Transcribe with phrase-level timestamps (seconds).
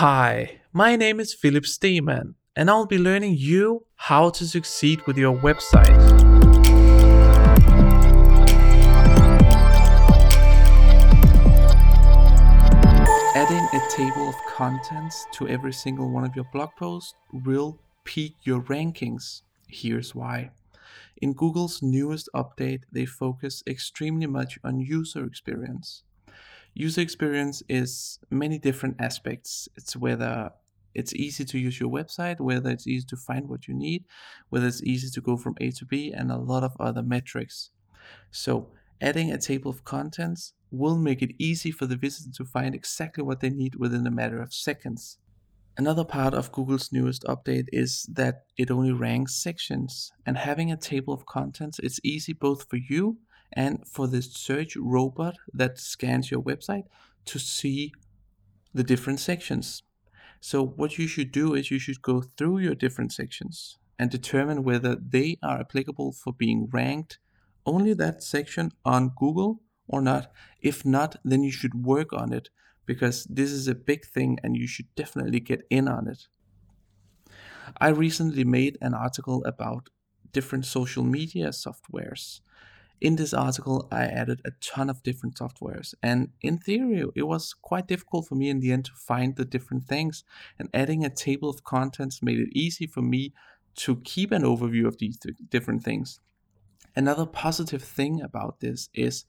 [0.00, 5.16] Hi, my name is Philip Steeman, and I'll be learning you how to succeed with
[5.16, 5.96] your website.
[13.34, 18.34] Adding a table of contents to every single one of your blog posts will peak
[18.42, 19.40] your rankings.
[19.66, 20.50] Here's why.
[21.22, 26.02] In Google's newest update, they focus extremely much on user experience.
[26.78, 29.66] User experience is many different aspects.
[29.76, 30.50] It's whether
[30.94, 34.04] it's easy to use your website, whether it's easy to find what you need,
[34.50, 37.70] whether it's easy to go from A to B, and a lot of other metrics.
[38.30, 38.68] So,
[39.00, 43.24] adding a table of contents will make it easy for the visitor to find exactly
[43.24, 45.16] what they need within a matter of seconds.
[45.78, 50.76] Another part of Google's newest update is that it only ranks sections, and having a
[50.76, 53.16] table of contents is easy both for you
[53.52, 56.84] and for the search robot that scans your website
[57.26, 57.92] to see
[58.74, 59.82] the different sections.
[60.40, 64.64] So, what you should do is you should go through your different sections and determine
[64.64, 67.18] whether they are applicable for being ranked
[67.64, 70.30] only that section on Google or not.
[70.60, 72.50] If not, then you should work on it
[72.84, 76.28] because this is a big thing and you should definitely get in on it.
[77.80, 79.90] I recently made an article about
[80.32, 82.40] different social media softwares
[83.00, 87.54] in this article, I added a ton of different softwares, and in theory, it was
[87.54, 90.24] quite difficult for me in the end to find the different things.
[90.58, 93.34] And adding a table of contents made it easy for me
[93.76, 95.18] to keep an overview of these
[95.50, 96.20] different things.
[96.94, 99.26] Another positive thing about this is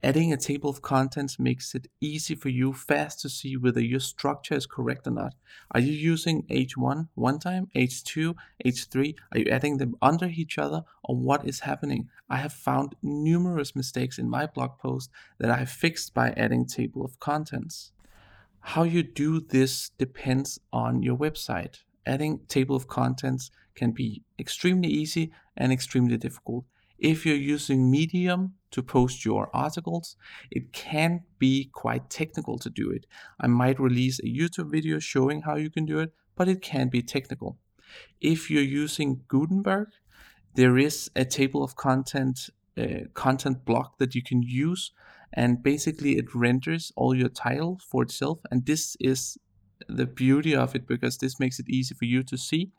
[0.00, 3.98] Adding a table of contents makes it easy for you fast to see whether your
[3.98, 5.34] structure is correct or not.
[5.72, 9.16] Are you using H1 one time, H2, H3?
[9.32, 12.08] Are you adding them under each other or what is happening?
[12.30, 16.64] I have found numerous mistakes in my blog post that I have fixed by adding
[16.64, 17.90] table of contents.
[18.60, 21.80] How you do this depends on your website.
[22.06, 26.66] Adding table of contents can be extremely easy and extremely difficult.
[26.98, 30.16] If you're using Medium to post your articles,
[30.50, 33.06] it can be quite technical to do it.
[33.40, 36.88] I might release a YouTube video showing how you can do it, but it can
[36.88, 37.58] be technical.
[38.20, 39.88] If you're using Gutenberg,
[40.54, 44.92] there is a table of content uh, content block that you can use
[45.32, 49.36] and basically it renders all your title for itself and this is
[49.88, 52.70] the beauty of it because this makes it easy for you to see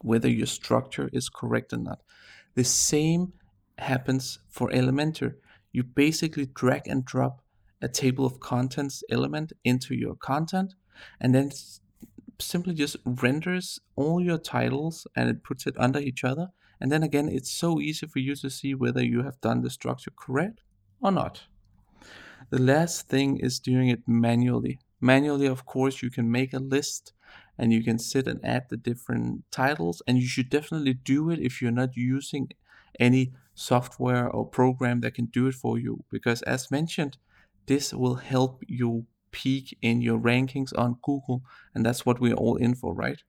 [0.00, 2.00] whether your structure is correct or not.
[2.54, 3.32] The same
[3.82, 5.34] happens for Elementor.
[5.72, 7.42] You basically drag and drop
[7.80, 10.74] a table of contents element into your content
[11.20, 11.50] and then
[12.38, 16.48] simply just renders all your titles and it puts it under each other.
[16.80, 19.70] And then again, it's so easy for you to see whether you have done the
[19.70, 20.60] structure correct
[21.00, 21.42] or not.
[22.50, 24.78] The last thing is doing it manually.
[25.00, 27.12] Manually, of course, you can make a list
[27.56, 31.38] and you can sit and add the different titles, and you should definitely do it
[31.38, 32.48] if you're not using
[32.98, 36.04] any software or program that can do it for you.
[36.10, 37.18] Because as mentioned,
[37.66, 41.42] this will help you peak in your rankings on Google,
[41.74, 43.22] and that's what we're all in for, right?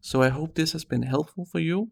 [0.00, 1.90] So I hope this has been helpful for you,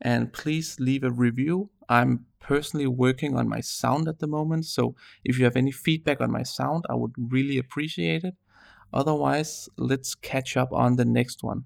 [0.00, 1.70] and please leave a review.
[1.88, 4.94] I'm personally working on my sound at the moment, so
[5.24, 8.34] if you have any feedback on my sound, I would really appreciate it.
[8.92, 11.64] Otherwise, let's catch up on the next one.